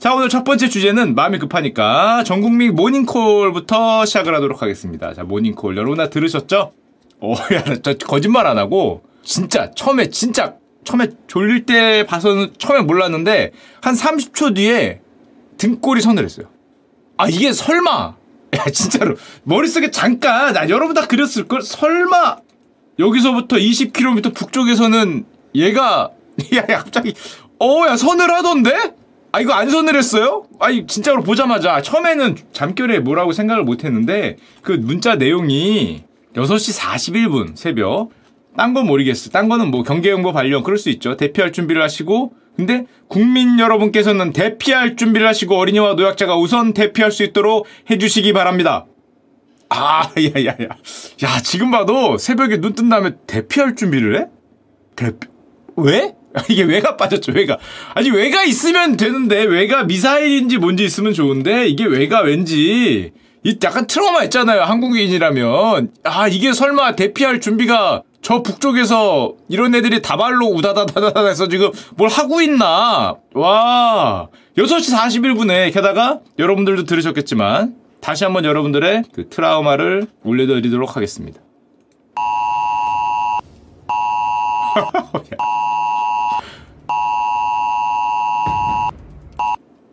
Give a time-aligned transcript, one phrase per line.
[0.00, 5.12] 자, 오늘 첫 번째 주제는 마음이 급하니까 전국민 모닝콜부터 시작을 하도록 하겠습니다.
[5.12, 5.76] 자, 모닝콜.
[5.76, 6.72] 여러분 다 들으셨죠?
[7.18, 13.50] 어, 야, 저 거짓말 안 하고, 진짜, 처음에, 진짜, 처음에 졸릴 때 봐서는 처음에 몰랐는데,
[13.80, 15.00] 한 30초 뒤에
[15.56, 16.46] 등골이 서늘했어요.
[17.16, 18.14] 아, 이게 설마!
[18.56, 19.16] 야, 진짜로.
[19.42, 21.62] 머릿속에 잠깐, 아, 여러분 다 그렸을걸?
[21.62, 22.36] 설마!
[23.00, 25.24] 여기서부터 20km 북쪽에서는
[25.56, 26.12] 얘가,
[26.54, 27.14] 야, 야, 갑자기,
[27.58, 29.07] 어, 야, 서늘하던데?
[29.38, 30.46] 아 이거 안 서늘했어요?
[30.58, 36.02] 아니 진짜로 보자마자 처음에는 잠결에 뭐라고 생각을 못했는데 그 문자 내용이
[36.34, 38.10] 6시 41분 새벽
[38.56, 39.30] 딴 건 모르겠어.
[39.30, 41.16] 딴 거는 뭐 경계용보 발령 그럴 수 있죠.
[41.16, 47.66] 대피할 준비를 하시고 근데 국민 여러분께서는 대피할 준비를 하시고 어린이와 노약자가 우선 대피할 수 있도록
[47.88, 48.86] 해주시기 바랍니다.
[49.68, 50.68] 아, 야, 야, 야.
[51.22, 54.26] 야, 지금 봐도 새벽에 눈 뜬 다음에 대피할 준비를 해?
[54.96, 55.28] 대피,
[55.76, 56.14] 왜?
[56.48, 57.58] 이게 왜가 빠졌죠, 왜가.
[57.94, 63.12] 아니, 왜가 있으면 되는데, 왜가 미사일인지 뭔지 있으면 좋은데, 이게 왜가 왠지,
[63.44, 65.92] 이 약간 트라우마 있잖아요, 한국인이라면.
[66.04, 72.42] 아, 이게 설마 대피할 준비가 저 북쪽에서 이런 애들이 다발로 우다다다다다 해서 지금 뭘 하고
[72.42, 73.16] 있나?
[73.34, 74.28] 와.
[74.56, 81.40] 6시 41분에 게다가 여러분들도 들으셨겠지만, 다시 한번 여러분들의 그 트라우마를 올려드리도록 하겠습니다.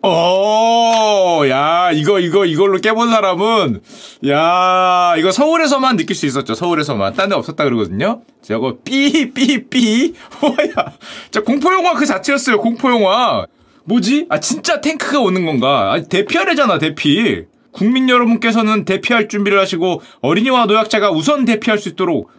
[0.07, 3.81] 어, 야, 이거, 이거, 이걸로 깨본 사람은,
[4.27, 6.53] 야, 이거 서울에서만 느낄 수 있었죠.
[6.53, 7.15] 서울에서만.
[7.15, 8.21] 딴 데 없었다 그러거든요.
[8.43, 10.13] 저거, 삐, 삐, 삐.
[10.41, 10.93] 뭐야.
[11.31, 12.59] 자, 공포영화 그 자체였어요.
[12.59, 13.47] 공포영화.
[13.85, 14.27] 뭐지?
[14.29, 15.93] 아, 진짜 탱크가 오는 건가?
[15.93, 17.45] 아, 대피하래잖아, 대피.
[17.71, 22.29] 국민 여러분께서는 대피할 준비를 하시고, 어린이와 노약자가 우선 대피할 수 있도록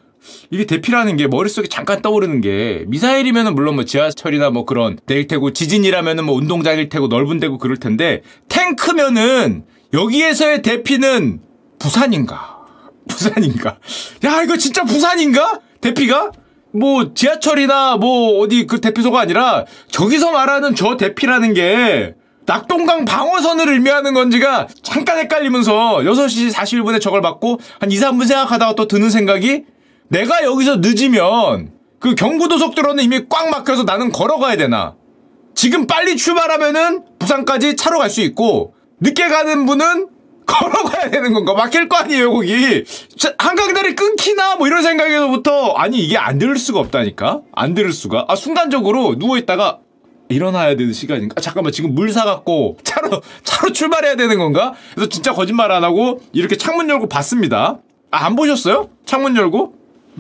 [0.51, 5.53] 이게 대피라는 게 머릿속에 잠깐 떠오르는 게 미사일이면은 물론 뭐 지하철이나 뭐 그런 데일 테고
[5.53, 11.41] 지진이라면은 뭐 운동장일 테고 넓은 데고 그럴 텐데 탱크면은 여기에서의 대피는
[11.79, 12.57] 부산인가?
[13.09, 13.79] 부산인가?
[14.25, 15.61] 야 이거 진짜 부산인가?
[15.81, 16.33] 대피가?
[16.73, 24.15] 뭐 지하철이나 뭐 어디 그 대피소가 아니라 저기서 말하는 저 대피라는 게 낙동강 방어선을 의미하는
[24.15, 29.65] 건지가 잠깐 헷갈리면서 6시 41분에 저걸 받고 한 2, 3분 생각하다가 또 드는 생각이
[30.09, 34.95] 내가 여기서 늦으면 그 경부도속도로는 이미 꽉 막혀서 나는 걸어가야 되나?
[35.55, 40.09] 지금 빨리 출발하면은 부산까지 차로 갈 수 있고 늦게 가는 분은
[40.47, 41.55] 걸어가야 되는 건가?
[41.55, 42.85] 막힐 거 아니에요, 거기.
[43.37, 44.55] 한강다리 끊기나?
[44.57, 47.41] 뭐 이런 생각에서부터 아니 이게 안 들을 수가 없다니까?
[47.53, 48.27] 안 들을 수가.
[48.29, 49.81] 아 순간적으로 누워있다가
[50.29, 51.35] 일어나야 되는 시간인가?
[51.37, 54.75] 아, 잠깐만 지금 물 사갖고 차로 차로 출발해야 되는 건가?
[54.95, 57.79] 그래서 진짜 거짓말 안 하고 이렇게 창문 열고 봤습니다.
[58.13, 58.89] 아, 안 보셨어요?
[59.05, 59.75] 창문 열고?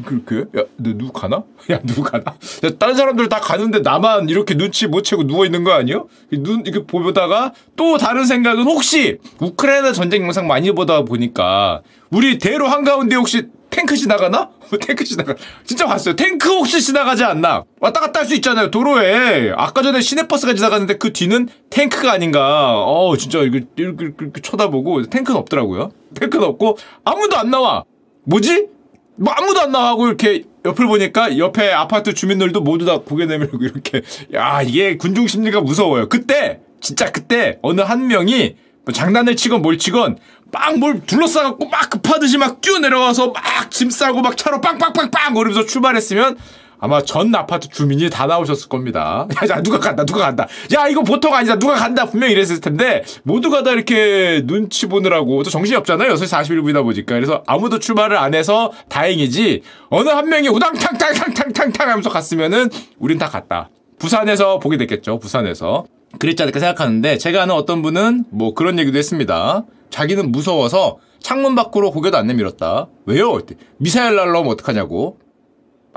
[0.05, 0.41] 그렇게?
[0.59, 1.43] 야, 너 누구 가나?
[1.71, 2.25] 야, 누구 가나?
[2.65, 6.09] 야, 다른 사람들 다 가는데 나만 이렇게 눈치 못 채고 누워 있는 거 아니요?
[6.33, 12.67] 눈, 이렇게 보다가 또 다른 생각은 혹시 우크라이나 전쟁 영상 많이 보다 보니까 우리 대로
[12.69, 14.51] 한 가운데 혹시 탱크 지나가나?
[14.81, 15.35] 탱크 지나가.
[15.65, 16.15] 진짜 봤어요.
[16.15, 17.65] 탱크 혹시 지나가지 않나?
[17.81, 18.71] 왔다 갔다 할 수 있잖아요.
[18.71, 19.53] 도로에.
[19.57, 22.75] 아까 전에 시내버스가 지나갔는데 그 뒤는 탱크가 아닌가.
[22.85, 25.91] 어, 진짜 이렇게, 이렇게, 이렇게 쳐다보고 탱크는 없더라고요.
[26.19, 27.85] 탱크는 없고 아무도 안 나와.
[28.25, 28.69] 뭐지?
[29.17, 34.03] 뭐 아무도 안 나가고 이렇게 옆을 보니까 옆에 아파트 주민들도 모두 다 고개 내밀고 이렇게
[34.35, 36.09] 야 이게 군중 심리가 무서워요.
[36.09, 40.19] 그때 진짜 그때 어느 한 명이 뭐 장난을 치건 뭘 치건
[40.53, 46.39] 빵뭘 둘러싸갖고 막 급하듯이 막 뛰어 내려가서 막 짐 싸고 막 차로 빵빵빵빵 거리면서 출발했으면
[46.79, 49.27] 아마 전 아파트 주민이 다 나오셨을 겁니다.
[49.43, 50.47] 야, 야, 누가 간다, 누가 간다.
[50.77, 52.07] 야, 이거 보통 아니다, 누가 간다.
[52.07, 56.15] 분명히 이랬을 텐데, 모두가 다 이렇게 눈치 보느라고, 또 정신이 없잖아요.
[56.15, 57.15] 6시 41분이다 보니까.
[57.15, 63.71] 그래서 아무도 출발을 안 해서 다행이지, 어느 한 명이 우당탕탕탕탕탕탕 하면서 갔으면은, 우린 다 갔다.
[63.99, 65.87] 부산에서 보게 됐겠죠, 부산에서.
[66.19, 69.65] 그랬지 않을까 생각하는데, 제가 아는 어떤 분은 뭐 그런 얘기도 했습니다.
[69.91, 72.89] 자기는 무서워서 창문 밖으로 고개도 안 내밀었다.
[73.07, 73.41] 왜요?
[73.79, 75.19] 미사일 날라오면 어떡하냐고.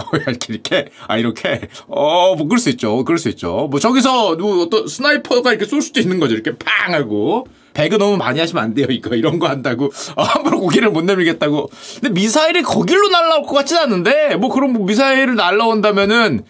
[0.27, 0.85] 이렇게 이렇게?
[1.07, 1.61] 아 이렇게?
[1.87, 3.03] 어 뭐 그럴 수 있죠.
[3.03, 3.67] 그럴 수 있죠.
[3.71, 6.33] 뭐 저기서 뭐 어떤 sniper가 이렇게 쏠 수도 있는 거죠.
[6.35, 7.47] 이렇게 팡 하고.
[7.73, 9.15] 배그 너무 많이 하시면 안 돼요 이거.
[9.15, 9.91] 이런 거 한다고.
[10.15, 11.69] 어, 함부로 고개를 못 내밀겠다고.
[12.01, 14.35] 근데 미사일이 거길로 날라올 것 같진 않은데?
[14.35, 16.43] 뭐 그런 뭐 미사일을 날라온다면은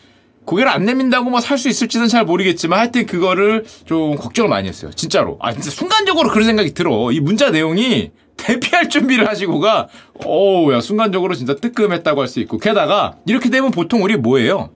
[0.46, 4.92] 고개를 안 내민다고 뭐 살 수 있을지는 잘 모르겠지만 하여튼 그거를 좀 걱정을 많이 했어요.
[4.96, 5.38] 진짜로.
[5.42, 7.12] 아 진짜 순간적으로 그런 생각이 들어.
[7.12, 9.88] 이 문자 내용이 대피할 준비를 하시고가
[10.26, 12.58] 어우 야 순간적으로 진짜 뜨끔했다고 할 수 있고.
[12.58, 14.70] 게다가 이렇게 되면 보통 우리 뭐예요?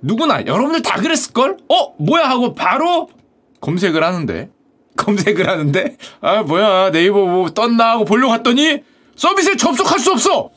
[0.00, 1.56] 누구나 여러분들 다 그랬을걸?
[1.68, 3.08] 어 뭐야 하고 바로
[3.60, 4.50] 검색을 하는데.
[4.96, 5.96] 검색을 하는데?
[6.20, 6.90] 아 뭐야.
[6.92, 8.80] 네이버 뭐 떴나 하고 보려고 갔더니
[9.16, 10.50] 서비스에 접속할 수 없어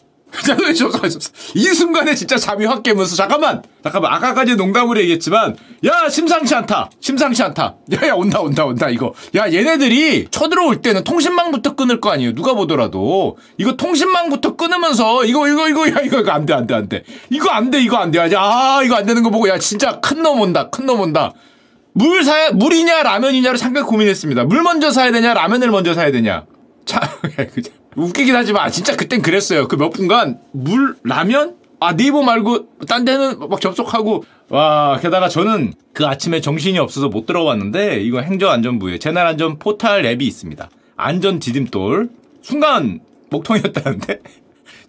[1.56, 3.64] 이 순간에 진짜 잠이 확 깨면서 잠깐만!
[3.84, 5.56] 잠깐만 아까까지 농담으로 얘기했지만
[5.86, 6.90] 야 심상치 않다!
[7.00, 7.76] 심상치 않다!
[7.94, 9.14] 야야 온다 온다 온다 이거.
[9.36, 13.38] 야 얘네들이 쳐들어올 때는 통신망부터 끊을 거 아니에요 누가 보더라도.
[13.58, 17.04] 이거 통신망부터 끊으면서 이거 이거 이거 야 이거 안돼 안돼 안돼.
[17.30, 18.20] 이거 안돼 이거 안돼.
[18.36, 21.34] 아 이거 안 되는 거 보고 야 진짜 큰 놈 온다 큰 놈 온다.
[21.94, 24.44] 물 사야 물이냐 라면이냐를 잠깐 고민했습니다.
[24.46, 26.46] 물 먼저 사야 되냐 라면을 먼저 사야 되냐.
[26.86, 27.02] 참
[27.98, 29.68] 웃기긴 하지만 진짜 그땐 그랬어요.
[29.68, 35.74] 그 몇 분간 물 라면 아 네이버 말고 딴 데는 막 접속하고 와 게다가 저는
[35.94, 40.70] 그 아침에 정신이 없어서 못 들어왔는데 이거 행정안전부에 재난안전 포탈 앱이 있습니다.
[40.96, 42.10] 안전 디딤돌
[42.42, 44.20] 순간 목통이었다는데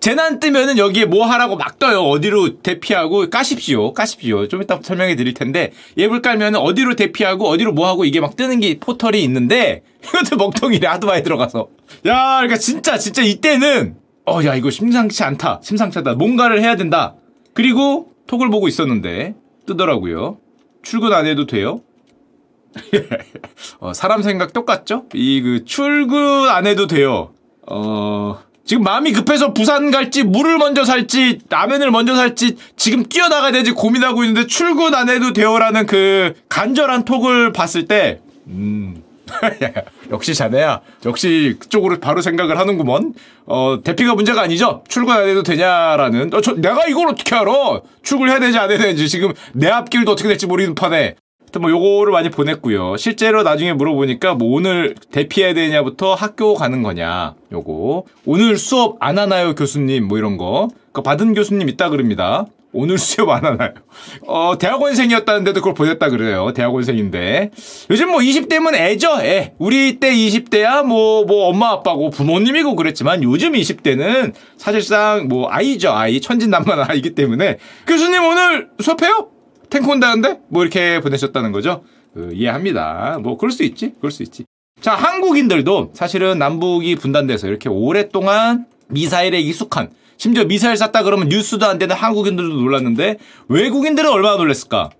[0.01, 2.03] 재난 뜨면은 여기에 뭐 하라고 막 떠요.
[2.03, 3.93] 어디로 대피하고 까십시오.
[3.95, 4.47] 까십시오.
[4.49, 8.61] 좀 이따 설명해 드릴 텐데 앱을 깔면 어디로 대피하고 어디로 뭐 하고 이게 막 뜨는
[8.61, 10.87] 게 포털이 있는데 이것도 먹통이래.
[10.87, 11.69] 하도 많이 들어가서.
[12.07, 13.97] 야, 그러니까 진짜 진짜 이때는
[14.27, 15.61] 어, 야, 이거 심상치 않다.
[15.63, 16.15] 심상치 않다.
[16.15, 17.15] 뭔가를 해야 된다.
[17.55, 19.35] 그리고 톡을 보고 있었는데
[19.67, 20.39] 뜨더라고요.
[20.83, 21.81] 출근 안 해도 돼요?
[23.81, 25.07] 어, 사람 생각 똑같죠?
[25.15, 27.33] 이 그 출근 안 해도 돼요.
[27.67, 33.71] 어, 지금 마음이 급해서 부산 갈지 물을 먼저 살지 라면을 먼저 살지 지금 뛰어나가야 되지
[33.71, 39.03] 고민하고 있는데 출근 안 해도 돼요라는 그 간절한 톡을 봤을 때 음.
[40.11, 40.83] 역시 자네야.
[41.07, 43.15] 역시 그쪽으로 바로 생각을 하는구먼.
[43.47, 44.85] 어, 대피가 문제가 아니죠?
[44.89, 46.33] 출근 안 해도 되냐라는.
[46.35, 47.81] 어, 저, 내가 이걸 어떻게 알아?
[48.03, 49.09] 출근해야 되지, 안 해야 되는지.
[49.09, 51.15] 지금 내 앞길도 어떻게 될지 모르는 판에.
[51.49, 52.99] 하여튼 뭐 요거를 많이 보냈고요.
[52.99, 57.35] 실제로 나중에 물어보니까 뭐 오늘 대피해야 되냐부터 학교 가는 거냐.
[57.53, 58.05] 요거.
[58.27, 60.07] 오늘 수업 안 하나요, 교수님?
[60.07, 60.69] 뭐 이런 거.
[60.93, 62.45] 그 받은 교수님 있다 그럽니다.
[62.73, 63.73] 오늘 수업 안 하나요?
[64.27, 66.53] 어, 대학원생이었다는데도 그걸 보냈다 그래요.
[66.53, 67.51] 대학원생인데.
[67.91, 69.55] 요즘 뭐 20대면 애죠, 애.
[69.57, 76.21] 우리 때 20대야 뭐, 뭐 엄마 아빠고 부모님이고 그랬지만 요즘 20대는 사실상 뭐 아이죠, 아이.
[76.21, 77.57] 천진난만한 아이기 때문에.
[77.87, 79.38] 교수님 오늘 수업해요?
[79.71, 80.41] 탱크 온다는데?
[80.49, 81.83] 뭐 이렇게 보내셨다는 거죠.
[82.15, 83.19] 그, 이해합니다.
[83.23, 83.95] 뭐 그럴 수 있지.
[83.99, 84.45] 그럴 수 있지.
[84.81, 91.79] 자, 한국인들도 사실은 남북이 분단돼서 이렇게 오랫동안 미사일에 익숙한 심지어 미사일 쐈다 그러면 뉴스도 안
[91.79, 93.19] 되는 한국인들도 놀랐는데
[93.49, 94.91] 외국인들은 얼마나 놀랐을까?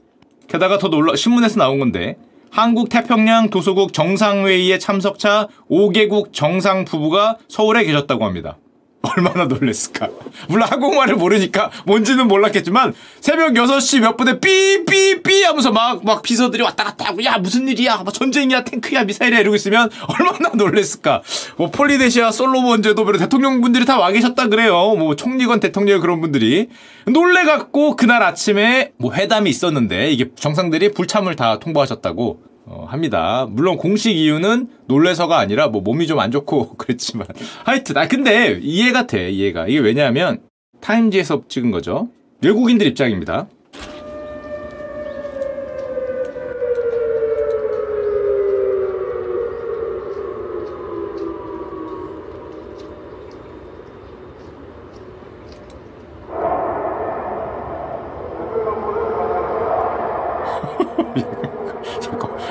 [0.49, 2.17] 게다가 더 놀라 신문에서 나온 건데
[2.51, 8.57] 한국 태평양 도서국 정상회의에 참석차 5개국 정상 부부가 서울에 계셨다고 합니다.
[9.17, 10.09] 얼마나 놀랬을까.
[10.49, 16.85] 물론 한국말을 모르니까 뭔지는 몰랐겠지만 새벽 6시 몇 분에 삐삐삐 하면서 막, 막 비서들이 왔다
[16.85, 21.23] 갔다 하고 야 무슨 일이야 뭐 전쟁이야 탱크야 미사일이야 이러고 있으면 얼마나 놀랬을까.
[21.57, 24.95] 뭐 폴리네시아 솔로몬 제도 별 대통령분들이 다 와 계셨다 그래요.
[24.97, 26.69] 뭐 총리건 대통령 그런 분들이
[27.07, 33.47] 놀래갖고 그날 아침에 뭐 회담이 있었는데 이게 정상들이 불참을 다 통보하셨다고 어, 합니다.
[33.49, 37.27] 물론 공식 이유는 놀래서가 아니라 뭐 몸이 좀 안 좋고 그랬지만
[37.65, 40.41] 하여튼 아 근데 이해가 돼 이해가 이게 왜냐하면
[40.81, 42.09] 타임지에서 찍은 거죠.
[42.43, 43.47] 외국인들 입장입니다.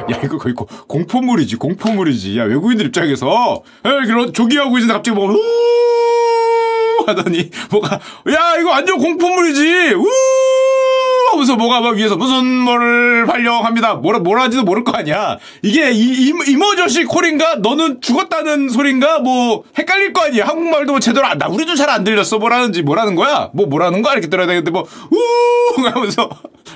[0.09, 2.37] 야 이 거 거의 공포물이지 공포물이지.
[2.39, 5.37] 야 외국인들 입장에서 에 그런 조기하고 있는데 갑자기 뭐 우!
[7.07, 7.99] 하더니 뭐가
[8.31, 9.93] 야 이거 완전 공포물이지!
[9.95, 10.05] 우!
[11.31, 13.95] 하면서 뭐가 막 위에서 무슨 뭐를 발령합니다.
[13.95, 15.37] 뭐라 뭐라지도 모를 거 아니야.
[15.61, 17.55] 이게 이, 이, 이머저시 콜인가?
[17.55, 19.19] 너는 죽었다는 소린가?
[19.19, 20.45] 뭐 헷갈릴 거 아니야.
[20.47, 22.37] 한국말도 뭐 제대로 안, 나 우리도 잘 안 들렸어.
[22.39, 23.49] 뭐라는지 뭐라는 거야?
[23.53, 24.13] 뭐 뭐라는 거야?
[24.13, 25.83] 이렇게 들어야 되는데 뭐 우!
[25.87, 26.29] 하면서.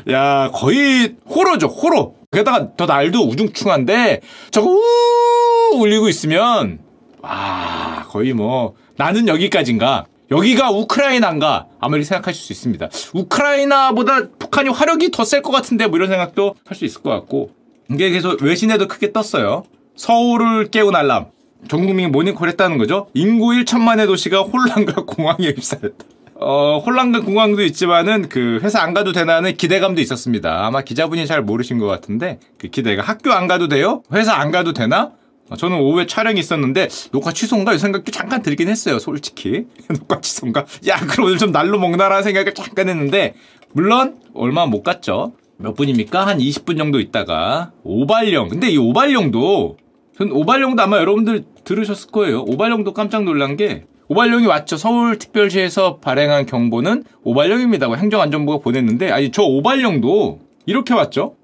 [0.10, 4.22] 야 거의 호러죠 호러 게다가 더 날도 우중충한데
[4.52, 6.80] 저거 우 울리고 있으면
[7.22, 12.88] 와 거의 뭐 나는 여기까지인가 여기가 우크라이나인가 이렇게 생각하실 수 있습니다.
[13.14, 17.52] 우크라이나보다 북한이 화력이 더 셀 것 같은데 뭐 이런 생각도 할 수 있을 것 같고
[17.92, 19.64] 이게 계속 외신에도 크게 떴어요.
[19.98, 21.26] 서울을 깨운 알람.
[21.68, 23.08] 전 국민이 모닝콜 했다는 거죠.
[23.14, 26.06] 인구 1천만의 도시가 혼란과 공황에 휩싸였다.
[26.44, 30.66] 어, 혼란과 공황도 있지만은 그 회사 안 가도 되나는 기대감도 있었습니다.
[30.66, 34.02] 아마 기자분이 잘 모르신 것 같은데 그 기대가 학교 안 가도 돼요?
[34.12, 35.12] 회사 안 가도 되나?
[35.52, 38.98] 어, 저는 오후에 촬영이 있었는데 녹화 취소인가 이 생각도 잠깐 들긴 했어요.
[38.98, 39.68] 솔직히
[40.00, 40.66] 녹화 취소인가?
[40.88, 43.36] 야 그럼 오늘 좀 날로 먹나라는 생각을 잠깐 했는데
[43.74, 45.34] 물론 얼마 못 갔죠.
[45.58, 46.26] 몇 분입니까?
[46.26, 48.50] 한 20분 정도 있다가 오발령.
[48.50, 49.78] 근데 이 오발령도
[50.18, 52.42] 전 오발령도 아마 여러분들 들으셨을 거예요.
[52.48, 54.76] 오발령도 깜짝 놀란 게 오발령이 왔죠.
[54.76, 57.94] 서울특별시에서 발행한 경보는 오발령입니다.
[57.96, 61.36] 행정안전부가 보냈는데 아니 저 오발령도 이렇게 왔죠.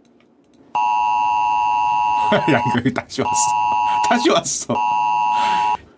[2.52, 3.42] 야 이거 다시 왔어.
[4.10, 4.76] 다시 왔어.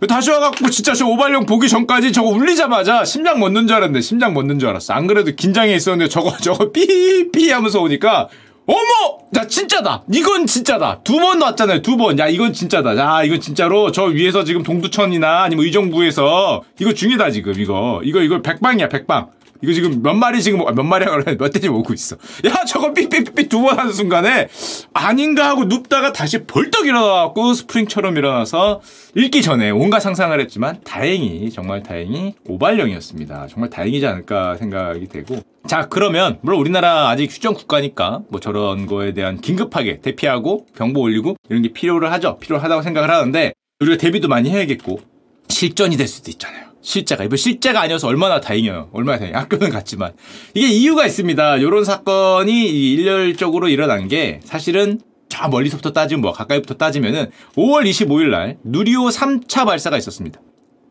[0.08, 4.60] 다시 와갖고 진짜 저 오발령 보기 전까지 저거 울리자마자 심장 멎는 줄 알았는데 심장 멎는
[4.60, 4.94] 줄 알았어.
[4.94, 8.30] 안 그래도 긴장해 있었는데 저거 저거 삐삐 하면서 오니까
[8.72, 9.18] 어머!
[9.34, 10.04] 자, 진짜다!
[10.14, 11.00] 이건 진짜다!
[11.04, 12.20] 두번 나왔잖아요, 두 번.
[12.20, 12.96] 야, 이건 진짜다.
[12.98, 18.00] 야, 이건 진짜로 저 위에서 지금 동두천이나 아니면 의정부에서 이거 중이다, 지금, 이거.
[18.04, 19.30] 이거, 이거 백방이야, 백방.
[19.62, 22.16] 이거 지금 몇 마리 지금 몇 마리야 그래 몇 대지 오고 있어.
[22.46, 24.48] 야 저거 삐삐삐삐 두 번 하는 순간에
[24.94, 28.82] 아닌가 하고 눕다가 다시 벌떡 일어나갖고 스프링처럼 일어나서
[29.16, 33.48] 읽기 전에 온갖 상상을 했지만 다행히 정말 다행히 오발령이었습니다.
[33.48, 35.38] 정말 다행이지 않을까 생각이 되고
[35.68, 41.36] 자 그러면 물론 우리나라 아직 휴전 국가니까 뭐 저런 거에 대한 긴급하게 대피하고 경보 올리고
[41.50, 42.38] 이런 게 필요를 하죠.
[42.40, 45.00] 필요하다고 생각을 하는데 우리가 대비도 많이 해야겠고
[45.50, 46.69] 실전이 될 수도 있잖아요.
[46.82, 48.90] 실제가 이번 실제가 아니어서 얼마나 다행이에요.
[48.94, 49.38] 얼마나 다행이에요.
[49.40, 50.14] 학교는 갔지만
[50.54, 51.58] 이게 이유가 있습니다.
[51.58, 58.58] 이런 사건이 일렬적으로 일어난 게 사실은 저 멀리서부터 따지면 뭐 가까이부터 따지면은 5월 25일 날
[58.64, 60.40] 누리호 3차 발사가 있었습니다.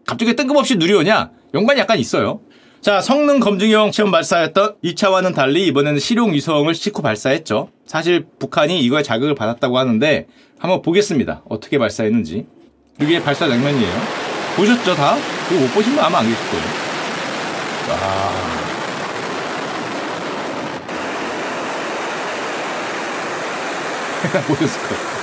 [0.07, 1.31] 갑자기 뜬금없이 누리호냐?
[1.55, 2.41] 연관이 약간 있어요.
[2.81, 7.71] 자, 성능 검증용 시험 발사였던 2차와는 달리 이번에는 실용 위성을 싣고 발사했죠.
[7.87, 10.27] 사실 북한이 이거에 자극을 받았다고 하는데
[10.59, 11.43] 한번 보겠습니다.
[11.49, 12.47] 어떻게 발사했는지.
[13.01, 14.28] 이게 발사 장면이에요.
[14.59, 15.17] 보셨죠 다?
[15.53, 16.65] 이거 못 보신 분 아마 안 계실 거예요.
[17.89, 18.49] 와.
[24.49, 25.19] 보셨을 거예요.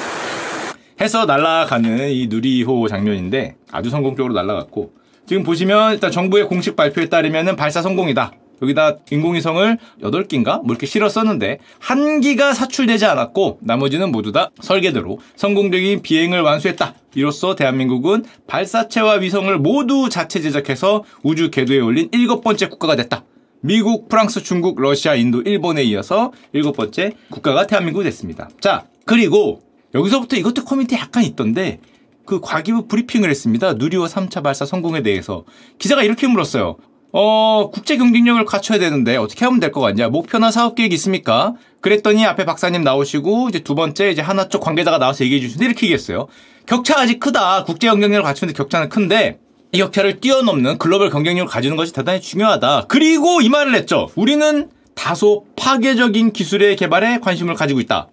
[1.02, 4.94] 해서 날아가는 이 누리호 장면인데 아주 성공적으로 날아갔고
[5.28, 8.32] 지금 보시면 일단 정부의 공식 발표에 따르면 발사 성공이다.
[8.62, 10.62] 여기다 인공위성을 8기인가?
[10.62, 16.94] 뭐 이렇게 실었었는데 한 기가 사출되지 않았고 나머지는 모두 다 설계대로 성공적인 비행을 완수했다.
[17.16, 23.24] 이로써 대한민국은 발사체와 위성을 모두 자체 제작해서 우주 궤도에 올린 일곱 번째 국가가 됐다.
[23.62, 28.48] 미국, 프랑스, 중국, 러시아, 인도, 일본에 이어서 일곱 번째 국가가 대한민국이 됐습니다.
[28.60, 29.62] 자, 그리고
[29.96, 31.80] 여기서부터 이것도 커뮤니티 약간 있던데
[32.26, 33.74] 그 과기부 브리핑을 했습니다.
[33.74, 35.46] 누리호 3차 발사 성공에 대해서
[35.80, 36.78] 기자가 이렇게 물었어요.
[37.12, 40.10] 어, 국제 경쟁력을 갖춰야 되는데 어떻게 하면 될 것 같냐?
[40.10, 41.54] 목표나 사업 계획 있습니까?
[41.82, 45.86] 그랬더니 앞에 박사님 나오시고 이제 두 번째 이제 하나 쪽 관계자가 나와서 얘기해 주시는데 이렇게
[45.88, 46.28] 얘기했어요.
[46.66, 47.64] 격차 아직 크다.
[47.64, 49.40] 국제 경쟁력을 갖추는데 격차는 큰데
[49.72, 52.86] 이 격차를 뛰어넘는 글로벌 경쟁력을 가지는 것이 대단히 중요하다.
[52.88, 54.10] 그리고 이 말을 했죠.
[54.16, 58.08] 우리는 다소 파괴적인 기술의 개발에 관심을 가지고 있다.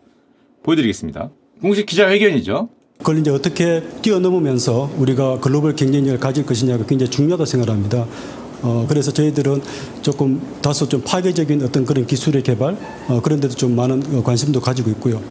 [0.65, 1.31] 보여드리겠습니다.
[1.61, 2.69] 공식 기자회견이죠.
[2.99, 8.07] 그걸 이제 어떻게 뛰어넘으면서 우리가 글로벌 경쟁력을 가질 것이냐가 굉장히 중요하다고 생각합니다.
[8.63, 9.63] 어, 그래서 저희들은
[10.03, 12.77] 조금 다소 좀 파괴적인 어떤 그런 기술의 개발
[13.09, 15.23] 어, 그런 데도 좀 많은 어, 관심도 가지고 있고요.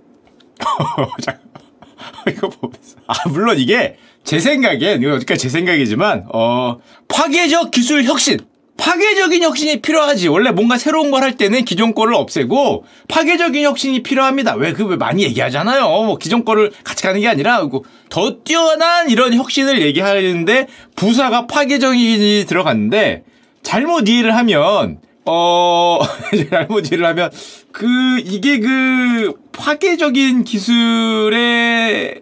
[2.29, 2.97] 이거 보면서.
[3.07, 8.39] 아, 물론 이게 제 생각엔, 이거 어디까지 제 생각이지만, 어, 파괴적 기술 혁신.
[8.81, 10.27] 파괴적인 혁신이 필요하지.
[10.27, 14.55] 원래 뭔가 새로운 걸 할 때는 기존 거를 없애고 파괴적인 혁신이 필요합니다.
[14.55, 15.81] 왜 그 왜 많이 얘기하잖아요.
[15.83, 17.61] 뭐 기존 거를 같이 가는 게 아니라
[18.09, 23.23] 더 뛰어난 이런 혁신을 얘기하는데 부사가 파괴적인이 들어갔는데
[23.61, 25.99] 잘못 이해를 하면 어
[26.49, 27.29] 잘못 이해를 하면
[27.71, 27.85] 그
[28.25, 32.21] 이게 그 파괴적인 기술의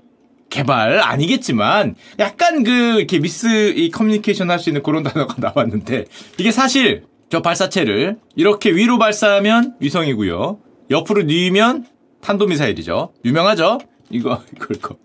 [0.49, 6.05] 개발 아니겠지만 약간 그 이렇게 미스 이 커뮤니케이션 할 수 있는 그런 단어가 나왔는데
[6.37, 10.59] 이게 사실 저 발사체를 이렇게 위로 발사하면 위성이고요.
[10.89, 11.85] 옆으로 뉘면
[12.21, 13.13] 탄도미사일이죠.
[13.23, 13.79] 유명하죠?
[14.09, 14.97] 이거 이걸 거.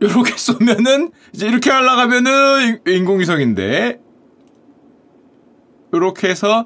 [0.00, 4.00] 이렇게 쏘면은 이제 이렇게 하려가면은 인공위성인데
[5.92, 6.64] 이렇게 해서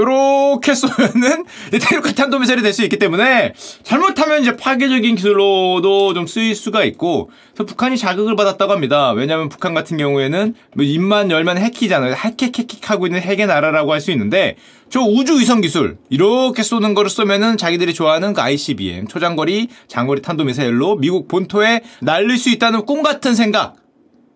[0.00, 6.54] 이렇게 쏘면은 대륙간 탄도 미사일이 될 수 있기 때문에 잘못하면 이제 파괴적인 기술로도 좀 쓰일
[6.54, 9.10] 수가 있고 그래서 북한이 자극을 받았다고 합니다.
[9.12, 12.14] 왜냐하면 북한 같은 경우에는 뭐 입만 열면 핵이잖아요.
[12.14, 14.56] 핵핵핵핵 하고 있는 핵의 나라라고 할 수 있는데
[14.90, 20.44] 저 우주 위성 기술 이렇게 쏘는 거를 쏘면은 자기들이 좋아하는 그 ICBM 초장거리 장거리 탄도
[20.44, 23.74] 미사일로 미국 본토에 날릴 수 있다는 꿈 같은 생각.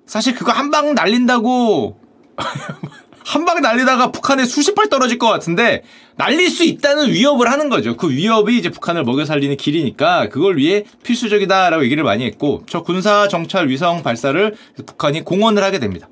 [0.06, 1.98] 사실 그거 한 방 날린다고
[3.24, 5.82] 한방 날리다가 북한에 수십 발 떨어질 것 같은데
[6.16, 7.96] 날릴 수 있다는 위협을 하는 거죠.
[7.96, 13.28] 그 위협이 이제 북한을 먹여 살리는 길이니까 그걸 위해 필수적이다라고 얘기를 많이 했고 저 군사
[13.28, 14.54] 정찰 위성 발사를
[14.86, 16.08] 북한이 공언을 하게 됩니다.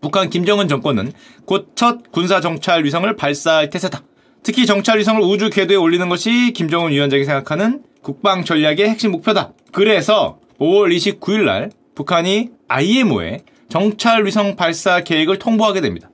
[0.00, 1.12] 북한 김정은 정권은
[1.46, 4.02] 곧 첫 군사 정찰 위성을 발사할 태세다.
[4.42, 9.54] 특히 정찰 위성을 우주 궤도에 올리는 것이 김정은 위원장이 생각하는 국방 전략의 핵심 목표다.
[9.72, 13.40] 그래서 5월 29일 날 북한이 IMO에
[13.70, 16.10] 정찰 위성 발사 계획을 통보하게 됩니다.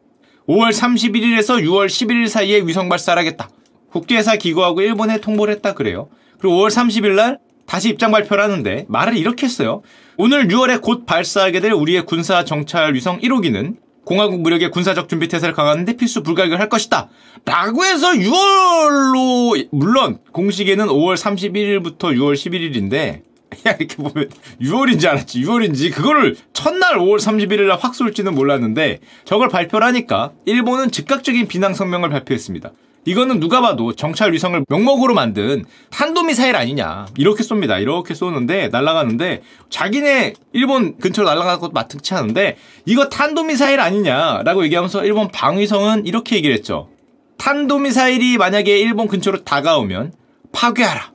[0.51, 3.49] 5월 31일에서 6월 11일 사이에 위성 발사를 하겠다.
[3.93, 6.09] 국제사 기구하고 일본에 통보를 했다 그래요.
[6.41, 9.83] 그리고 5월 30일 날 다시 입장 발표를 하는데 말을 이렇게 했어요.
[10.17, 15.55] 오늘 6월에 곧 발사하게 될 우리의 군사 정찰 위성 1호기는 공화국 무력의 군사적 준비 태세를
[15.55, 17.09] 강화하는데 필수 불가결 할 것이다.
[17.45, 23.23] 라고 해서 6월로 물론 공식에는 5월 31일부터 6월 11일인데
[23.67, 24.31] 야, 이렇게 보면
[24.61, 25.43] 6월인지 알았지.
[25.43, 31.73] 6월인지 그거를 첫날 5월 31일 날 확 쏠지는 몰랐는데 저걸 발표를 하니까 일본은 즉각적인 비난
[31.75, 32.73] 성명을 발표했습니다.
[33.07, 37.07] 이거는 누가 봐도 정찰 위성을 명목으로 만든 탄도미사일 아니냐.
[37.17, 37.81] 이렇게 쏩니다.
[37.81, 39.41] 이렇게 쏘는데, 날아가는데,
[39.71, 46.55] 자기네 일본 근처로 날아가는 것도 마땅치 않은데, 이거 탄도미사일 아니냐라고 얘기하면서 일본 방위성은 이렇게 얘기를
[46.55, 46.91] 했죠.
[47.39, 50.13] 탄도미사일이 만약에 일본 근처로 다가오면
[50.53, 51.10] 파괴하라.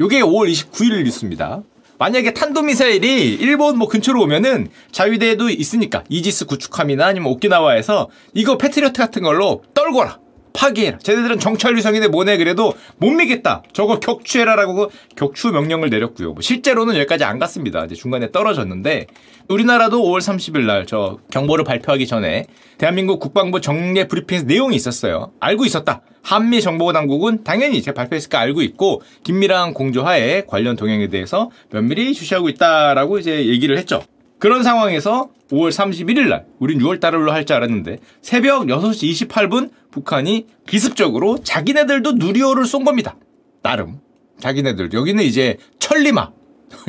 [0.00, 1.62] 요게 5월 29일 뉴스입니다.
[1.98, 9.22] 만약에 탄도미사일이 일본 뭐 근처로 오면은 자위대에도 있으니까 이지스 구축함이나 아니면 오키나와에서 이거 패트리어트 같은
[9.22, 10.20] 걸로 떨궈라.
[10.58, 10.98] 파기해라.
[10.98, 13.62] 쟤네들은 정찰 위성인데 뭐네 그래도 못 믿겠다.
[13.72, 16.32] 저거 격추해라라고 격추 명령을 내렸고요.
[16.32, 17.84] 뭐 실제로는 여기까지 안 갔습니다.
[17.84, 19.06] 이제 중간에 떨어졌는데
[19.48, 22.46] 우리나라도 5월 30일 날 저 경보를 발표하기 전에
[22.78, 25.32] 대한민국 국방부 정례 브리핑에서 내용이 있었어요.
[25.38, 26.00] 알고 있었다.
[26.22, 32.48] 한미 정보 당국은 당연히 제가 발표했으니까 알고 있고 긴밀한 공조하에 관련 동향에 대해서 면밀히 주시하고
[32.48, 34.02] 있다라고 이제 얘기를 했죠.
[34.38, 40.46] 그런 상황에서 5월 31일 날, 우린 6월 달로 할 줄 알았는데 새벽 6시 28분 북한이
[40.66, 43.16] 기습적으로 자기네들도 누리호를 쏜 겁니다.
[43.62, 44.00] 나름.
[44.40, 44.92] 자기네들.
[44.92, 46.30] 여기는 이제 천리마.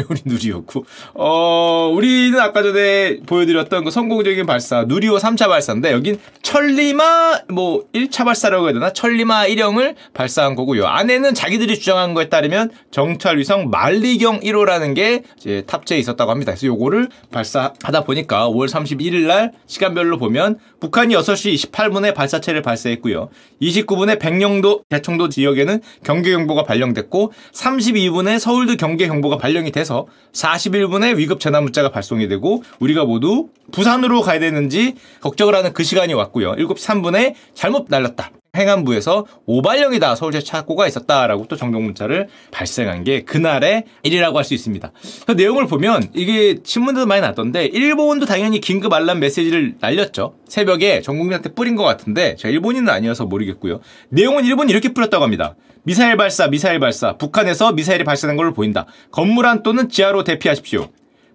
[0.09, 0.85] 우리 누리호고.
[1.13, 8.25] 어, 우리는 아까 전에 보여드렸던 그 성공적인 발사, 누리호 3차 발사인데, 여긴 천리마, 뭐, 1차
[8.25, 8.91] 발사라고 해야 되나?
[8.91, 10.85] 천리마 1형을 발사한 거고요.
[10.85, 16.51] 안에는 자기들이 주장한 거에 따르면 정찰위성 만리경 1호라는 게 이제 탑재해 있었다고 합니다.
[16.51, 23.29] 그래서 요거를 발사하다 보니까 5월 31일 날 시간별로 보면 북한이 6시 28분에 발사체를 발사했고요.
[23.61, 31.89] 29분에 백령도 대청도 지역에는 경계경보가 발령됐고 32분에 서울도 경계경보가 발령이 돼서 41분에 위급 전화 문자가
[31.89, 36.53] 발송이 되고 우리가 모두 부산으로 가야 되는지 걱정을 하는 그 시간이 왔고요.
[36.53, 38.31] 7시 3분에 잘못 날렸다.
[38.55, 44.91] 행안부에서 오발령이다 서울시 착고가 있었다라고 또 정정 문자를 발생한 게 그날의 일이라고 할 수 있습니다.
[45.27, 50.33] 그 내용을 보면 이게 신문도 많이 났던데 일본도 당연히 긴급 알람 메시지를 날렸죠.
[50.47, 53.81] 새벽에 전 국민한테 뿌린 것 같은데 제가 일본인은 아니어서 모르겠고요.
[54.09, 55.55] 내용은 일본이 이렇게 뿌렸다고 합니다.
[55.83, 57.15] 미사일 발사, 미사일 발사.
[57.17, 58.85] 북한에서 미사일이 발사된 걸로 보인다.
[59.11, 60.87] 건물 안 또는 지하로 대피하십시오.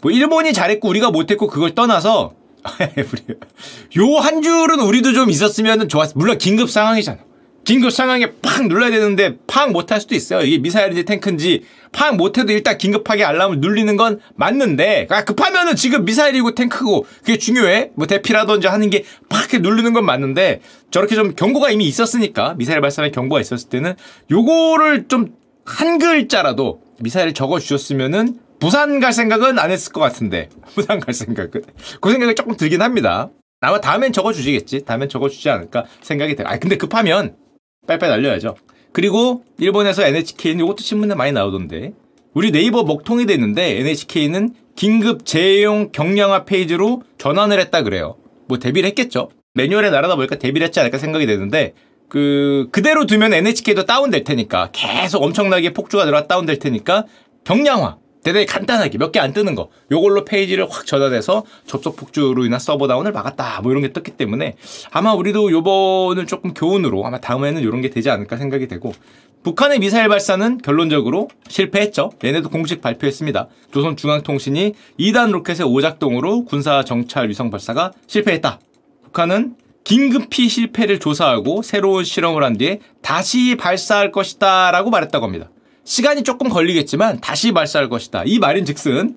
[0.03, 2.35] 뭐 일본이 잘했고 우리가 못했고 그걸 떠나서
[3.99, 6.13] 요 한 줄은 우리도 좀 있었으면 좋았어.
[6.17, 7.19] 물론 긴급 상황이잖아.
[7.65, 10.43] 긴급 상황에 팍 눌러야 되는데 팍 못할 수도 있어요.
[10.43, 16.55] 이게 미사일인지 탱크인지 팍 못해도 일단 긴급하게 알람을 눌리는 건 맞는데 아, 급하면은 지금 미사일이고
[16.55, 17.93] 탱크고 그게 중요해.
[17.95, 23.13] 뭐 대피라든지 하는 게 팍 누르는 건 맞는데 저렇게 좀 경고가 이미 있었으니까 미사일 발사의
[23.13, 23.95] 경고가 있었을 때는
[24.31, 30.99] 요거를 좀 한 글자라도 미사일을 적어 주셨으면은 부산 갈 생각은 안 했을 것 같은데 부산
[30.99, 31.61] 갈 생각은
[32.01, 33.29] 그 생각이 조금 들긴 합니다.
[33.61, 34.87] 아마 다음엔 적어주시겠지.
[34.87, 36.47] 다음엔 적어주지 않을까 생각이 돼요.
[36.49, 37.37] 아 근데 급하면
[37.87, 38.57] 빨리빨리 날려야죠.
[38.93, 41.93] 그리고 일본에서 NHK는 이것도 신문에 많이 나오던데
[42.33, 48.17] 우리 네이버 먹통이 됐는데 NHK는 긴급 재용 경량화 페이지로 전환을 했다 그래요.
[48.47, 49.29] 뭐 데뷔를 했겠죠.
[49.53, 51.75] 매뉴얼에 나라다 보니까 데뷔를 했지 않을까 생각이 되는데
[52.09, 57.05] 그 그대로 두면 NHK도 다운될 테니까 계속 엄청나게 폭주가 들어와 다운될 테니까
[57.45, 62.59] 경량화 대단히 간단하게 몇 개 안 뜨는 거 요걸로 페이지를 확 전환해서 접속 폭주로 인한
[62.59, 64.57] 서버 다운을 막았다 뭐 이런 게 떴기 때문에
[64.91, 68.93] 아마 우리도 요번을 조금 교훈으로 아마 다음에는 이런 게 되지 않을까 생각이 되고
[69.45, 72.13] 북한의 미사일 발사는 결론적으로 실패했죠.
[72.25, 73.49] 얘네도 공식 발표했습니다.
[73.73, 78.59] 조선중앙통신이 2단 로켓의 오작동으로 군사 정찰 위성 발사가 실패했다.
[79.05, 85.51] 북한은 긴급히 실패를 조사하고 새로운 실험을 한 뒤에 다시 발사할 것이다 라고 말했다고 합니다.
[85.85, 88.23] 시간이 조금 걸리겠지만 다시 발사할 것이다.
[88.27, 89.17] 이 말인 즉슨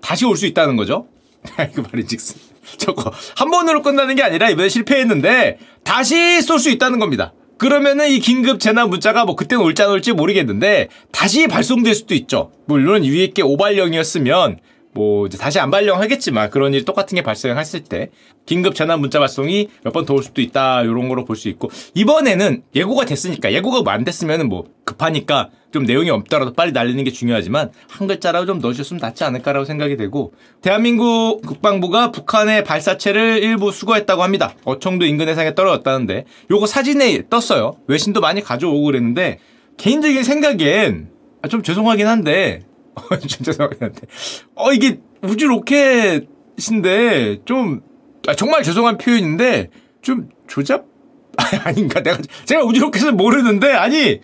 [0.00, 1.06] 다시 올 수 있다는 거죠.
[1.74, 2.36] 그 말인 즉슨.
[2.76, 7.32] 저거 한 번으로 끝나는 게 아니라 이번에 실패했는데 다시 쏠 수 있다는 겁니다.
[7.56, 12.52] 그러면은 이 긴급 재난 문자가 뭐 그때는 올지 안 올지 모르겠는데 다시 발송될 수도 있죠.
[12.66, 14.58] 물론 위에 게 오발령이었으면
[14.92, 18.10] 뭐 이제 다시 안 발령하겠지만 그런 일이 똑같은 게 발생했을 때
[18.46, 21.70] 긴급 재난 문자 발송이 몇 번 더 올 수도 있다 이런 거로 볼 수 있고
[21.94, 27.10] 이번에는 예고가 됐으니까 예고가 뭐 안 됐으면은 뭐 급하니까 좀 내용이 없더라도 빨리 날리는 게
[27.10, 34.22] 중요하지만 한 글자라도 좀 넣으셨으면 낫지 않을까라고 생각이 되고 대한민국 국방부가 북한의 발사체를 일부 수거했다고
[34.22, 34.54] 합니다.
[34.64, 37.76] 어청도 인근 해상에 떨어졌다는데 요거 사진에 떴어요.
[37.86, 39.38] 외신도 많이 가져오고 그랬는데
[39.76, 41.10] 개인적인 생각엔
[41.42, 42.62] 아, 좀 죄송하긴 한데
[43.28, 44.00] 좀 죄송하긴 한데
[44.54, 47.82] 어 이게 우주 로켓인데 좀
[48.26, 49.68] 아, 정말 죄송한 표현인데
[50.00, 50.86] 좀 조잡
[51.64, 54.20] 아닌가 내가 제가 우주 로켓을 모르는데 아니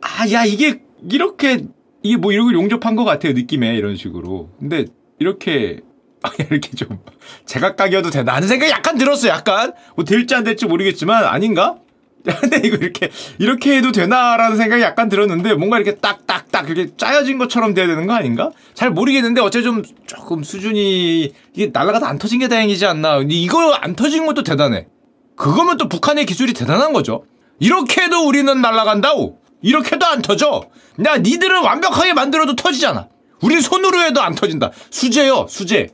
[0.00, 1.64] 아, 야, 이게, 이렇게,
[2.02, 4.50] 이게 뭐 이런 걸 용접한 것 같아요, 느낌에, 이런 식으로.
[4.58, 4.86] 근데,
[5.18, 5.80] 이렇게,
[6.22, 6.98] 아, 이렇게 좀,
[7.46, 9.72] 제각각이어도 되나 하는 생각이 약간 들었어요, 약간.
[9.96, 11.76] 뭐, 될지 안 될지 모르겠지만, 아닌가?
[12.40, 17.72] 근데 이거 이렇게 이렇게 해도 되나라는 생각이 약간 들었는데 뭔가 이렇게 딱딱딱 이렇게 짜여진 것처럼
[17.72, 18.50] 돼야 되는 거 아닌가?
[18.74, 23.22] 잘 모르겠는데 어째 좀 조금 수준이 이게 날아가다 안 터진 게 다행이지 않나?
[23.26, 24.86] 이거 안 터진 것도 대단해.
[25.34, 27.24] 그거면 또 북한의 기술이 대단한 거죠.
[27.58, 29.38] 이렇게 해도 우리는 날아간다고.
[29.62, 30.62] 이렇게도 안 터져.
[31.06, 33.08] 야, 니들은 완벽하게 만들어도 터지잖아.
[33.42, 34.70] 우리 손으로 해도 안 터진다.
[34.90, 35.88] 수제요, 수제.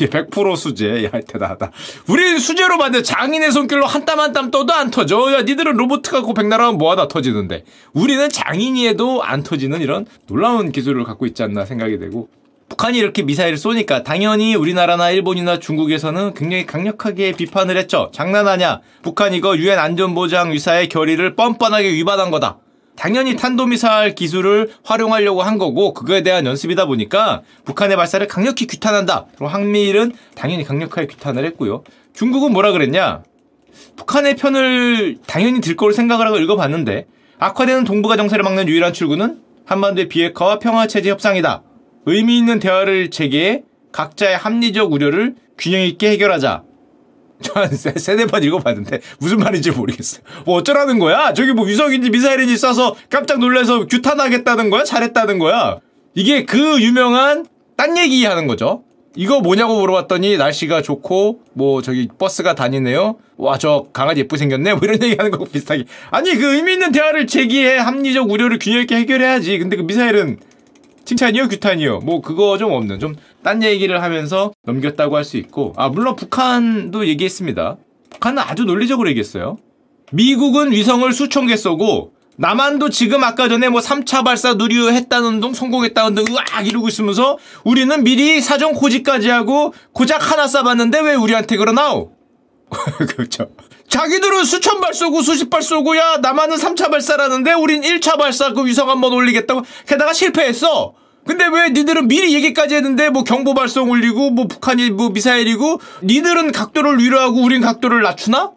[0.00, 1.04] 예, 100% 수제.
[1.04, 1.70] 야, 대단하다.
[2.08, 5.32] 우리는 수제로 만든 장인의 손길로 한 땀 한 땀 떠도 안 터져.
[5.32, 7.64] 야, 니들은 로봇 갖고 백나라면 뭐하다 터지는데.
[7.92, 12.28] 우리는 장인이 해도 안 터지는 이런 놀라운 기술을 갖고 있지 않나 생각이 되고.
[12.68, 18.10] 북한이 이렇게 미사일을 쏘니까 당연히 우리나라나 일본이나 중국에서는 굉장히 강력하게 비판을 했죠.
[18.12, 18.80] 장난하냐?
[19.02, 22.58] 북한 이거 유엔 안전보장 위사의 결의를 뻔뻔하게 위반한 거다.
[22.96, 29.26] 당연히 탄도미사일 기술을 활용하려고 한 거고 그거에 대한 연습이다 보니까 북한의 발사를 강력히 규탄한다.
[29.32, 31.84] 그리고 항미일은 당연히 강력하게 규탄을 했고요.
[32.14, 33.22] 중국은 뭐라 그랬냐?
[33.96, 37.06] 북한의 편을 당연히 들 거로 생각을 하고 읽어봤는데
[37.38, 41.62] 악화되는 동북아 정세를 막는 유일한 출구는 한반도의 비핵화와 평화체제 협상이다.
[42.06, 46.62] 의미 있는 대화를 체계해 각자의 합리적 우려를 균형 있게 해결하자.
[47.42, 50.22] 저한 세네 번 읽어봤는데 무슨 말인지 모르겠어요.
[50.44, 51.32] 뭐 어쩌라는 거야?
[51.34, 54.84] 저기 뭐 위성인지 미사일인지 쏴서 깜짝 놀라서 규탄하겠다는 거야?
[54.84, 55.78] 잘했다는 거야?
[56.14, 57.46] 이게 그 유명한
[57.76, 58.82] 딴 얘기 하는 거죠.
[59.18, 63.16] 이거 뭐냐고 물어봤더니 날씨가 좋고 뭐 저기 버스가 다니네요.
[63.38, 64.74] 와 저 강아지 예쁘게 생겼네.
[64.74, 65.84] 뭐 이런 얘기하는 거고 비슷하게.
[66.10, 69.58] 아니 그 의미 있는 대화를 제기해 합리적 우려를 균형 있게 해결해야지.
[69.58, 70.38] 근데 그 미사일은
[71.06, 73.14] 칭찬이요 규탄이요 뭐 그거 좀 없는 좀
[73.46, 77.76] 딴 얘기를 하면서 넘겼다고 할 수 있고 아 물론 북한도 얘기했습니다.
[78.10, 79.58] 북한은 아주 논리적으로 얘기했어요.
[80.12, 86.18] 미국은 위성을 수천 개 쏘고 남한도 지금 아까 전에 뭐 3차 발사 누리했다는 운동 성공했다는
[86.18, 92.12] 운동 으악 이러고 있으면서 우리는 미리 사전 고지까지 하고 고작 하나 쏴봤는데 왜 우리한테 그러나오
[93.14, 93.48] 그렇죠.
[93.88, 98.66] 자기들은 수천 발 쏘고 수십 발 쏘고 야 남한은 3차 발사라는데 우린 1차 발사 그
[98.66, 99.62] 위성 한번 올리겠다고.
[99.86, 100.94] 게다가 실패했어.
[101.26, 106.52] 근데 왜 니들은 미리 얘기까지 했는데 뭐 경보 발송 올리고 뭐 북한이 뭐 미사일이고 니들은
[106.52, 108.52] 각도를 위로하고 우린 각도를 낮추나?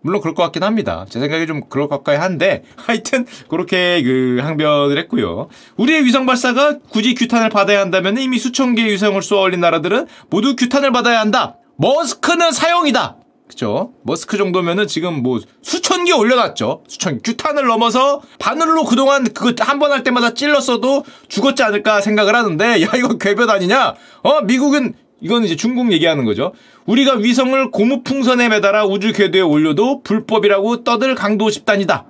[0.00, 1.06] 물론 그럴 것 같긴 합니다.
[1.08, 5.48] 제 생각에 좀 그럴 것 같긴 한데 하여튼 그렇게 그 항변을 했고요.
[5.76, 10.56] 우리의 위성 발사가 굳이 규탄을 받아야 한다면 이미 수천 개의 위성을 쏘아 올린 나라들은 모두
[10.56, 11.56] 규탄을 받아야 한다.
[11.76, 13.16] 머스크는 사형이다.
[13.54, 13.92] 그죠?
[14.02, 16.82] 머스크 정도면은 지금 뭐 수천 개 올려놨죠.
[16.88, 17.20] 수천 개.
[17.32, 22.90] 규탄을 넘어서 바늘로 그동안 그거 한 번 할 때마다 찔렀어도 죽었지 않을까 생각을 하는데 야
[22.96, 23.94] 이거 궤변 아니냐?
[24.22, 26.52] 어 미국은 이건 이제 중국 얘기하는 거죠.
[26.86, 32.06] 우리가 위성을 고무풍선에 매달아 우주 궤도에 올려도 불법이라고 떠들 강도 집단이다.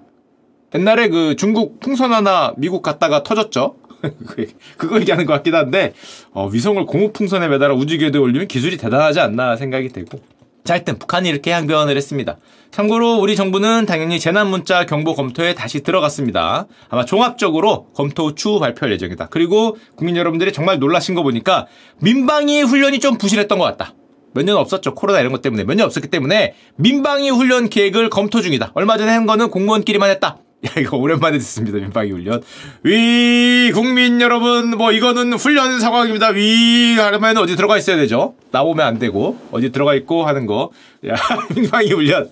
[0.75, 3.77] 옛날에 그 중국 풍선 하나 미국 갔다가 터졌죠.
[4.77, 5.93] 그거 얘기하는 것 같긴 한데
[6.33, 10.19] 어, 위성을 고무풍선에 매달아 우주 궤도에 올리면 기술이 대단하지 않나 생각이 되고
[10.64, 12.38] 자, 하여튼 북한이 이렇게 항변을 했습니다.
[12.70, 16.66] 참고로 우리 정부는 당연히 재난 문자 경보 검토에 다시 들어갔습니다.
[16.88, 19.27] 아마 종합적으로 검토 후 추후 발표할 예정이다.
[19.31, 21.66] 그리고 국민 여러분들이 정말 놀라신 거 보니까
[22.00, 23.92] 민방위 훈련이 좀 부실했던 것 같다.
[24.33, 24.94] 몇 년 없었죠.
[24.94, 25.64] 코로나 이런 것 때문에.
[25.64, 28.72] 몇 년 없었기 때문에 민방위 훈련 계획을 검토 중이다.
[28.74, 30.38] 얼마 전에 한 거는 공무원끼리만 했다.
[30.66, 31.79] 야, 이거 오랜만에 듣습니다.
[31.79, 32.42] 민방위 훈련.
[32.85, 36.29] 위, 국민 여러분, 뭐, 이거는 훈련 상황입니다.
[36.29, 38.35] 위, 하려면 어디 들어가 있어야 되죠?
[38.50, 40.70] 나오면 안 되고, 어디 들어가 있고 하는 거.
[41.07, 41.14] 야,
[41.55, 42.31] 민방위 훈련.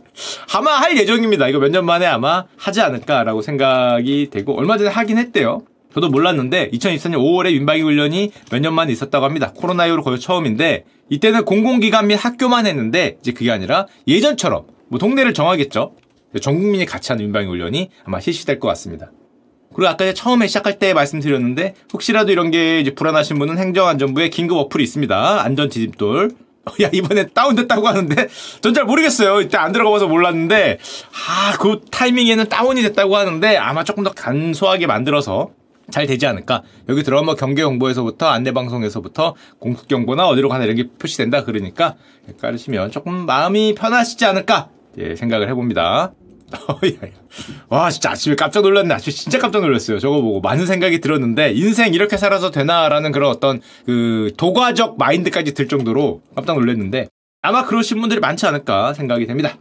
[0.54, 1.48] 아마 할 예정입니다.
[1.48, 5.62] 이거 몇 년 만에 아마 하지 않을까라고 생각이 되고, 얼마 전에 하긴 했대요.
[5.94, 9.52] 저도 몰랐는데 2024년 5월에 민방위 훈련이 몇 년 만에 있었다고 합니다.
[9.54, 15.34] 코로나 이후로 거의 처음인데 이때는 공공기관 및 학교만 했는데 이제 그게 아니라 예전처럼 뭐 동네를
[15.34, 15.92] 정하겠죠.
[16.40, 19.10] 전 국민이 같이 하는 민방위 훈련이 아마 실시될 것 같습니다.
[19.74, 24.82] 그리고 아까 처음에 시작할 때 말씀드렸는데 혹시라도 이런 게 이제 불안하신 분은 행정안전부에 긴급 어플이
[24.84, 25.42] 있습니다.
[25.42, 26.30] 안전 디딤돌.
[26.80, 28.28] 야 이번에 다운됐다고 하는데
[28.62, 29.40] 전 잘 모르겠어요.
[29.40, 30.78] 이때 안 들어가봐서 몰랐는데
[31.28, 35.50] 아 그 타이밍에는 다운이 됐다고 하는데 아마 조금 더 간소하게 만들어서
[35.90, 36.62] 잘 되지 않을까.
[36.88, 41.96] 여기 들어가면 경계 정보에서부터 안내 방송에서부터 공급 경보나 어디로 가나 이런 게 표시된다 그러니까
[42.40, 44.68] 깔으시면 조금 마음이 편하시지 않을까
[44.98, 46.12] 예, 생각을 해봅니다.
[47.68, 48.94] 와 진짜 아침에 깜짝 놀랐네.
[48.94, 49.98] 아침에 진짜 깜짝 놀랐어요.
[49.98, 50.40] 저거 보고.
[50.40, 56.54] 많은 생각이 들었는데 인생 이렇게 살아서 되나라는 그런 어떤 그 도과적 마인드까지 들 정도로 깜짝
[56.54, 57.08] 놀랐는데
[57.42, 59.56] 아마 그러신 분들이 많지 않을까 생각이 됩니다